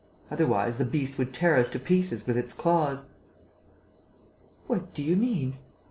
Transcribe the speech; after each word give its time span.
Otherwise, 0.31 0.79
the 0.79 0.83
beast 0.83 1.19
would 1.19 1.31
tear 1.31 1.55
us 1.55 1.69
to 1.69 1.77
pieces 1.77 2.25
with 2.25 2.35
its 2.35 2.53
claws." 2.53 3.05
"What 4.65 4.95
do 4.95 5.03
you 5.03 5.15
mean?" 5.15 5.57